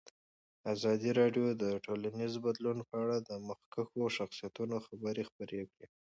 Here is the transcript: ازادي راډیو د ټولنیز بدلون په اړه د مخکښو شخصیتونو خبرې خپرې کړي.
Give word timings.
ازادي 0.73 1.11
راډیو 1.19 1.47
د 1.63 1.63
ټولنیز 1.85 2.33
بدلون 2.45 2.77
په 2.89 2.95
اړه 3.03 3.17
د 3.29 3.29
مخکښو 3.47 4.03
شخصیتونو 4.17 4.75
خبرې 4.87 5.23
خپرې 5.29 5.61
کړي. 5.73 5.87